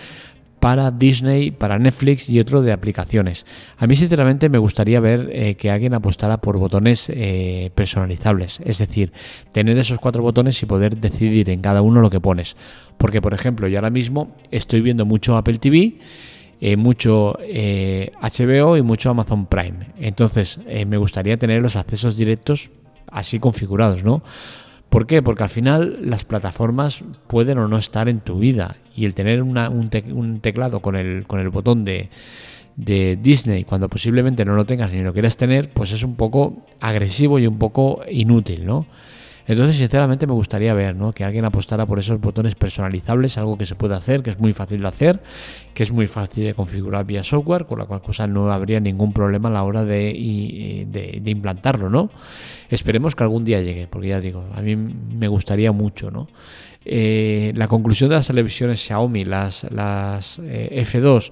para 0.63 0.93
Disney, 0.93 1.51
para 1.51 1.77
Netflix 1.81 2.31
y 2.31 2.39
otro 2.39 2.63
de 2.63 2.71
aplicaciones. 2.71 3.47
A 3.79 3.89
mí 3.89 3.97
sinceramente 3.97 4.49
me 4.49 4.59
gustaría 4.59 5.01
ver 5.01 5.29
eh, 5.33 5.57
que 5.57 5.73
alguien 5.73 5.93
apostara 5.93 6.41
por 6.41 6.57
botones 6.57 7.11
eh, 7.13 7.73
personalizables, 7.75 8.61
es 8.65 8.79
decir, 8.79 9.13
tener 9.51 9.77
esos 9.77 9.99
cuatro 9.99 10.23
botones 10.23 10.63
y 10.63 10.67
poder 10.67 10.99
decidir 10.99 11.51
en 11.51 11.63
cada 11.63 11.83
uno 11.83 12.01
lo 12.01 12.11
que 12.11 12.21
pones. 12.21 12.55
Porque 12.97 13.21
por 13.21 13.35
ejemplo, 13.35 13.67
yo 13.67 13.79
ahora 13.79 13.91
mismo 13.91 14.37
estoy 14.53 14.83
viendo 14.83 15.05
mucho 15.05 15.37
Apple 15.37 15.59
TV, 15.59 15.99
eh, 16.61 16.77
mucho 16.77 17.37
HBO 17.41 18.77
y 18.77 18.83
mucho 18.83 19.11
Amazon 19.11 19.47
Prime. 19.47 19.89
Entonces 19.99 20.61
me 20.87 20.97
gustaría 20.97 21.37
tener 21.39 21.61
los 21.61 21.75
accesos 21.75 22.17
directos 22.17 22.71
así 23.09 23.41
configurados, 23.41 24.05
¿no? 24.05 24.23
¿Por 24.93 25.07
qué? 25.07 25.23
Porque 25.23 25.43
al 25.43 25.49
final 25.49 26.01
las 26.03 26.25
plataformas 26.25 27.03
pueden 27.27 27.57
o 27.57 27.67
no 27.67 27.79
estar 27.79 28.11
en 28.11 28.21
tu 28.21 28.39
vida 28.39 28.77
y 28.95 29.07
el 29.07 29.15
tener 29.15 29.43
un, 29.43 30.39
teclado 30.43 30.81
con 30.81 30.97
el, 30.97 31.27
con 31.27 31.41
el 31.41 31.49
botón 31.49 31.87
de, 31.87 32.11
de 32.77 33.17
Disney 33.17 33.65
cuando 33.65 33.89
posiblemente 33.89 34.45
no 34.45 34.55
lo 34.55 34.67
tengas 34.67 34.93
ni 34.93 35.01
lo 35.01 35.15
quieras 35.15 35.39
tener, 35.39 35.71
pues 35.71 35.93
es 35.93 36.03
un 36.03 36.15
poco 36.17 36.67
agresivo 36.79 37.39
y 37.39 37.47
un 37.47 37.59
poco 37.59 38.03
inútil, 38.11 38.67
¿no? 38.67 38.85
Entonces, 39.47 39.77
sinceramente, 39.77 40.27
me 40.27 40.33
gustaría 40.33 40.73
ver 40.75 40.95
¿no? 40.95 41.13
que 41.13 41.25
alguien 41.25 41.45
apostara 41.45 41.87
por 41.87 41.99
esos 41.99 42.21
botones 42.21 42.55
personalizables, 42.55 43.39
algo 43.39 43.59
que 43.59 43.67
se 43.67 43.75
puede 43.75 43.95
hacer, 43.95 44.23
que 44.23 44.31
es 44.31 44.39
muy 44.39 44.53
fácil 44.53 44.83
de 44.83 44.89
hacer, 44.89 45.21
que 45.75 45.83
es 45.83 45.91
muy 45.91 46.07
fácil 46.07 46.45
de 46.45 46.55
configurar 46.55 47.05
vía 47.05 47.25
software, 47.25 47.67
con 47.67 47.79
la 47.79 47.87
cual 47.87 48.01
cosa 48.01 48.27
no 48.27 48.53
habría 48.53 48.81
ningún 48.81 49.13
problema 49.13 49.49
a 49.49 49.53
la 49.53 49.65
hora 49.65 49.85
de, 49.85 50.87
de, 50.89 51.31
implantarlo, 51.31 51.91
¿no? 51.91 52.11
Esperemos 52.71 53.15
que 53.15 53.23
algún 53.25 53.45
día 53.45 53.61
llegue, 53.61 53.87
porque 53.89 54.09
ya 54.09 54.21
digo, 54.21 54.45
a 54.55 54.63
mí 54.63 54.77
me 54.77 55.29
gustaría 55.29 55.73
mucho, 55.73 56.11
¿no? 56.11 56.29
Eh, 56.85 57.53
la 57.55 57.69
conclusión 57.69 58.11
de 58.11 58.17
las 58.17 58.27
televisiones 58.27 58.81
Xiaomi, 58.81 59.25
las, 59.25 59.65
las 59.71 60.39
eh, 60.41 60.85
F2, 60.85 61.31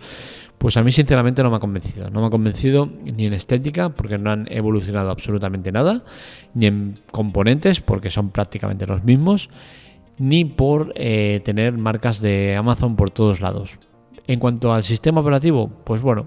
pues 0.60 0.76
a 0.76 0.82
mí 0.82 0.92
sinceramente 0.92 1.42
no 1.42 1.48
me 1.48 1.56
ha 1.56 1.58
convencido. 1.58 2.10
No 2.10 2.20
me 2.20 2.26
ha 2.26 2.30
convencido 2.30 2.86
ni 3.02 3.24
en 3.24 3.32
estética, 3.32 3.88
porque 3.88 4.18
no 4.18 4.30
han 4.30 4.46
evolucionado 4.52 5.10
absolutamente 5.10 5.72
nada, 5.72 6.04
ni 6.52 6.66
en 6.66 6.98
componentes, 7.10 7.80
porque 7.80 8.10
son 8.10 8.28
prácticamente 8.28 8.86
los 8.86 9.02
mismos, 9.02 9.48
ni 10.18 10.44
por 10.44 10.92
eh, 10.96 11.40
tener 11.46 11.78
marcas 11.78 12.20
de 12.20 12.56
Amazon 12.56 12.94
por 12.94 13.10
todos 13.10 13.40
lados. 13.40 13.78
En 14.26 14.38
cuanto 14.38 14.74
al 14.74 14.84
sistema 14.84 15.22
operativo, 15.22 15.70
pues 15.82 16.02
bueno, 16.02 16.26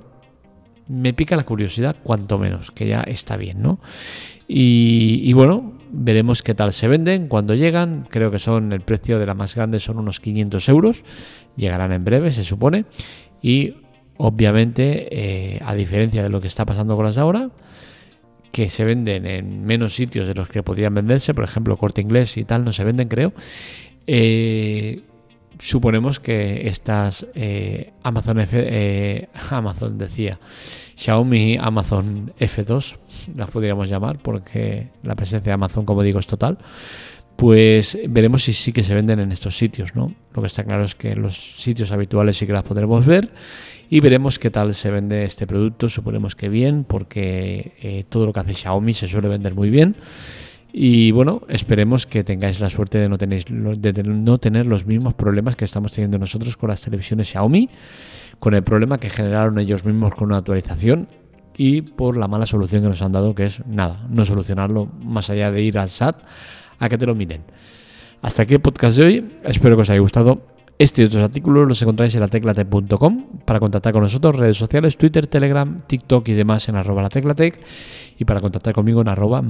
me 0.88 1.14
pica 1.14 1.36
la 1.36 1.44
curiosidad, 1.44 1.98
cuanto 2.02 2.40
menos, 2.40 2.72
que 2.72 2.88
ya 2.88 3.02
está 3.02 3.38
bien, 3.38 3.62
¿no? 3.62 3.80
Y, 4.48 5.22
y, 5.26 5.34
bueno, 5.34 5.74
veremos 5.92 6.42
qué 6.42 6.56
tal 6.56 6.74
se 6.74 6.88
venden 6.88 7.28
cuando 7.28 7.54
llegan. 7.54 8.08
Creo 8.10 8.32
que 8.32 8.40
son 8.40 8.74
el 8.74 8.82
precio 8.82 9.20
de 9.20 9.28
la 9.28 9.36
más 9.36 9.56
grande 9.56 9.80
son 9.80 10.00
unos 10.00 10.20
500 10.20 10.70
euros. 10.70 11.04
Llegarán 11.56 11.92
en 11.92 12.04
breve, 12.04 12.32
se 12.32 12.44
supone. 12.44 12.86
Y 13.44 13.76
Obviamente, 14.18 15.08
eh, 15.12 15.60
a 15.66 15.74
diferencia 15.74 16.24
de 16.24 16.30
lo 16.30 16.40
que 16.40 16.48
está 16.48 16.66
pasando 16.66 16.96
con 16.96 17.06
las 17.06 17.18
ahora, 17.18 17.50
que 18.52 18.70
se 18.70 18.86
venden 18.86 19.26
en 19.26 19.66
menos 19.66 19.96
sitios 19.96 20.28
de 20.28 20.36
los 20.36 20.48
que 20.48 20.62
podrían 20.62 20.94
venderse, 20.94 21.34
por 21.34 21.44
ejemplo, 21.44 21.76
corte 21.78 22.02
inglés 22.02 22.38
y 22.38 22.44
tal, 22.44 22.64
no 22.64 22.72
se 22.72 22.84
venden, 22.84 23.08
creo. 23.08 23.34
Eh, 24.06 25.02
suponemos 25.60 26.20
que 26.20 26.68
estas 26.68 27.26
eh, 27.34 27.94
Amazon 28.04 28.40
F, 28.40 29.30
Amazon 29.50 29.98
decía, 29.98 30.40
Xiaomi 30.96 31.58
Amazon 31.60 32.34
F2, 32.40 32.98
las 33.36 33.50
podríamos 33.50 33.90
llamar, 33.90 34.20
porque 34.20 34.90
la 35.02 35.16
presencia 35.16 35.50
de 35.50 35.54
Amazon, 35.54 35.86
como 35.86 36.04
digo, 36.04 36.20
es 36.20 36.28
total. 36.28 36.58
Pues 37.36 37.98
veremos 38.08 38.44
si 38.44 38.54
sí 38.54 38.72
que 38.72 38.84
se 38.84 38.94
venden 38.94 39.20
en 39.20 39.32
estos 39.32 39.58
sitios, 39.58 39.96
¿no? 39.96 40.14
Lo 40.36 40.42
que 40.42 40.48
está 40.48 40.64
claro 40.64 40.84
es 40.84 40.94
que 40.94 41.16
los 41.16 41.36
sitios 41.36 41.92
habituales 41.92 42.38
sí 42.38 42.46
que 42.46 42.54
las 42.54 42.64
podremos 42.64 43.06
ver 43.06 43.32
y 43.94 44.00
veremos 44.00 44.40
qué 44.40 44.50
tal 44.50 44.74
se 44.74 44.90
vende 44.90 45.24
este 45.24 45.46
producto. 45.46 45.88
Suponemos 45.88 46.36
que 46.36 46.50
bien, 46.50 46.84
porque 46.84 47.74
eh, 47.80 48.06
todo 48.10 48.26
lo 48.26 48.34
que 48.34 48.40
hace 48.40 48.56
Xiaomi 48.56 48.96
se 48.96 49.08
suele 49.08 49.28
vender 49.28 49.54
muy 49.54 49.70
bien. 49.70 49.96
Y 50.72 51.12
bueno, 51.12 51.44
esperemos 51.48 52.08
que 52.08 52.24
tengáis 52.24 52.60
la 52.60 52.72
suerte 52.72 52.98
de 52.98 53.08
no, 53.08 53.20
tenéis, 53.20 53.46
de 53.46 54.04
no 54.04 54.40
tener 54.40 54.66
los 54.66 54.88
mismos 54.88 55.14
problemas 55.14 55.56
que 55.56 55.64
estamos 55.64 55.92
teniendo 55.92 56.18
nosotros 56.18 56.58
con 56.58 56.72
las 56.72 56.82
televisiones 56.82 57.30
Xiaomi, 57.30 57.70
con 58.40 58.56
el 58.56 58.64
problema 58.64 58.98
que 58.98 59.12
generaron 59.12 59.60
ellos 59.60 59.86
mismos 59.86 60.16
con 60.16 60.30
una 60.30 60.38
actualización 60.38 61.08
y 61.56 61.84
por 61.84 62.18
la 62.18 62.28
mala 62.28 62.48
solución 62.48 62.82
que 62.82 62.90
nos 62.90 63.04
han 63.04 63.12
dado, 63.12 63.36
que 63.36 63.46
es 63.46 63.64
nada, 63.68 64.08
no 64.10 64.26
solucionarlo 64.26 64.88
más 65.04 65.30
allá 65.30 65.52
de 65.52 65.62
ir 65.62 65.78
al 65.78 65.90
SAT 65.90 66.20
a 66.80 66.90
que 66.90 66.98
te 66.98 67.06
lo 67.06 67.14
miren. 67.14 67.44
Hasta 68.24 68.42
aquí 68.42 68.56
el 68.56 68.60
podcast 68.60 68.98
de 68.98 69.06
hoy, 69.06 69.30
espero 69.44 69.76
que 69.76 69.84
os 69.84 69.90
haya 69.92 70.00
gustado. 70.00 70.53
Este 70.80 71.04
y 71.04 71.06
otros 71.06 71.24
artículos 71.24 71.68
los 71.68 71.82
encontráis 71.82 72.16
en 72.16 72.22
la 72.22 72.28
teclatec.com 72.28 73.26
para 73.46 73.60
contactar 73.60 73.94
con 73.94 74.02
nosotros, 74.02 74.36
redes 74.36 74.58
sociales, 74.58 74.98
Twitter, 74.98 75.28
Telegram, 75.28 75.82
TikTok 75.88 76.28
y 76.30 76.34
demás 76.34 76.68
en 76.68 76.76
arroba 76.76 77.04
la 77.04 77.10
teclatec 77.10 77.60
y 78.18 78.26
para 78.26 78.42
contactar 78.42 78.74
conmigo 78.74 79.02
en 79.02 79.08
arroba. 79.08 79.42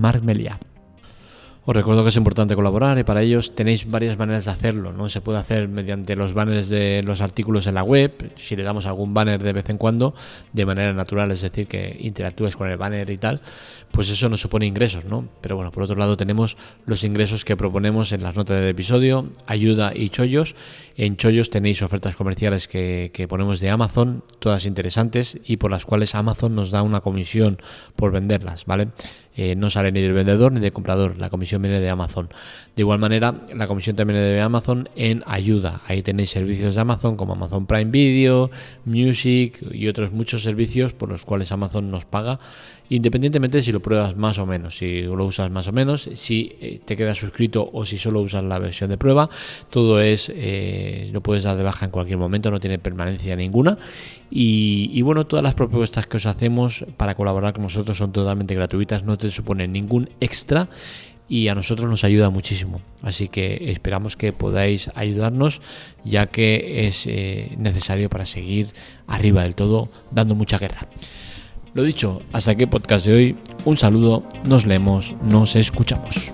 Os 1.66 1.74
recuerdo 1.74 2.04
que 2.04 2.10
es 2.10 2.18
importante 2.18 2.56
colaborar 2.56 3.00
y 3.00 3.06
para 3.06 3.22
ellos 3.22 3.56
tenéis 3.56 3.90
varias 3.90 4.18
maneras 4.18 4.44
de 4.44 4.52
hacerlo. 4.52 4.92
¿no? 4.92 5.08
Se 5.08 5.22
puede 5.22 5.40
hacer 5.40 5.70
mediante 5.70 6.18
los 6.18 6.34
banners 6.34 6.68
de 6.68 7.02
los 7.04 7.22
artículos 7.22 7.68
en 7.68 7.76
la 7.76 7.84
web, 7.84 8.34
si 8.36 8.58
le 8.58 8.64
damos 8.64 8.86
algún 8.86 9.14
banner 9.14 9.42
de 9.42 9.54
vez 9.54 9.70
en 9.70 9.78
cuando, 9.78 10.14
de 10.52 10.66
manera 10.66 10.92
natural, 10.92 11.32
es 11.32 11.42
decir, 11.42 11.68
que 11.68 11.96
interactúes 12.02 12.58
con 12.58 12.70
el 12.70 12.76
banner 12.76 13.10
y 13.10 13.18
tal, 13.18 13.40
pues 13.92 14.10
eso 14.10 14.28
nos 14.28 14.42
supone 14.42 14.66
ingresos, 14.66 15.06
¿no? 15.06 15.30
Pero 15.40 15.56
bueno, 15.56 15.72
por 15.72 15.84
otro 15.84 15.96
lado 15.96 16.18
tenemos 16.18 16.58
los 16.86 17.06
ingresos 17.06 17.46
que 17.46 17.56
proponemos 17.56 18.12
en 18.12 18.24
las 18.24 18.36
notas 18.36 18.58
del 18.58 18.68
episodio, 18.68 19.30
ayuda 19.48 19.94
y 19.96 20.10
chollos. 20.10 20.56
En 20.98 21.16
chollos 21.16 21.50
tenéis 21.50 21.82
ofertas 21.82 22.18
comerciales 22.18 22.68
que, 22.68 23.12
que 23.14 23.28
ponemos 23.30 23.62
de 23.62 23.70
Amazon, 23.70 24.22
todas 24.40 24.66
interesantes 24.66 25.40
y 25.46 25.58
por 25.58 25.72
las 25.72 25.86
cuales 25.86 26.14
Amazon 26.14 26.56
nos 26.56 26.72
da 26.72 26.82
una 26.82 27.00
comisión 27.00 27.58
por 27.96 28.12
venderlas, 28.12 28.66
¿vale? 28.66 28.90
Eh, 29.36 29.56
no 29.56 29.70
sale 29.70 29.92
ni 29.92 30.02
del 30.02 30.14
vendedor 30.14 30.52
ni 30.52 30.60
del 30.60 30.72
comprador, 30.72 31.18
la 31.18 31.30
comisión 31.30 31.62
viene 31.62 31.80
de 31.80 31.90
Amazon. 31.90 32.30
De 32.76 32.82
igual 32.82 33.00
manera, 33.00 33.34
la 33.54 33.68
comisión 33.68 33.96
también 33.96 34.20
viene 34.20 34.34
de 34.34 34.42
Amazon 34.42 34.90
en 34.96 35.24
ayuda. 35.26 35.82
Ahí 35.88 36.04
tenéis 36.04 36.30
servicios 36.30 36.76
de 36.76 36.82
Amazon 36.82 37.18
como 37.18 37.34
Amazon 37.34 37.66
Prime 37.66 37.92
Video, 37.92 38.52
Music 38.86 39.60
y 39.72 39.88
otros 39.88 40.12
muchos 40.12 40.44
servicios 40.44 40.94
por 40.94 41.10
los 41.10 41.26
cuales 41.26 41.52
Amazon 41.52 41.90
nos 41.90 42.06
paga, 42.06 42.40
independientemente 42.96 43.58
de 43.58 43.64
si 43.64 43.72
lo 43.72 43.82
pruebas 43.82 44.16
más 44.16 44.38
o 44.38 44.46
menos, 44.46 44.78
si 44.78 45.02
lo 45.02 45.26
usas 45.26 45.50
más 45.50 45.68
o 45.68 45.72
menos, 45.72 46.10
si 46.14 46.56
eh, 46.62 46.80
te 46.86 46.96
quedas 46.96 47.18
suscrito 47.18 47.68
o 47.74 47.86
si 47.86 47.98
solo 47.98 48.22
usas 48.22 48.44
la 48.44 48.60
versión 48.60 48.90
de 48.92 48.98
prueba, 48.98 49.30
todo 49.72 50.00
es, 50.00 50.32
eh, 50.34 51.10
lo 51.12 51.22
puedes 51.22 51.44
dar 51.44 51.58
de 51.58 51.64
baja 51.64 51.86
en 51.86 51.92
cualquier 51.92 52.20
momento, 52.20 52.52
no 52.52 52.60
tiene 52.60 52.78
permanencia 52.78 53.36
ninguna. 53.36 53.78
Y, 54.30 55.02
bueno, 55.04 55.26
todas 55.26 55.44
las 55.44 55.54
propuestas 55.54 56.08
que 56.08 56.18
os 56.18 56.26
hacemos 56.26 56.86
para 56.98 57.16
colaborar 57.16 57.54
con 57.54 57.64
nosotros 57.64 57.98
son 57.98 58.12
totalmente 58.12 58.56
gratuitas, 58.56 59.04
no 59.04 59.16
te 59.16 59.30
suponen 59.30 59.72
ningún 59.72 60.10
extra 60.20 60.70
y 61.30 61.48
a 61.48 61.56
nosotros 61.56 61.90
nos 61.90 62.04
ayuda 62.04 62.30
muchísimo. 62.30 62.82
Así 63.02 63.28
que 63.28 63.72
esperamos 63.72 64.16
que 64.16 64.34
podáis 64.34 64.92
ayudarnos 64.96 65.62
ya 66.04 66.28
que 66.28 66.88
es 66.88 67.06
eh, 67.08 67.54
necesario 67.58 68.10
para 68.10 68.26
seguir 68.26 68.68
arriba 69.08 69.44
del 69.44 69.56
todo 69.56 69.90
dando 70.12 70.36
mucha 70.36 70.58
guerra. 70.58 70.88
Lo 71.74 71.84
dicho, 71.84 72.22
hasta 72.32 72.52
aquí 72.52 72.68
podcast 72.68 73.06
de 73.08 73.14
hoy. 73.14 73.36
Un 73.66 73.78
saludo, 73.78 74.24
nos 74.46 74.66
leemos, 74.66 75.16
nos 75.24 75.56
escuchamos. 75.56 76.32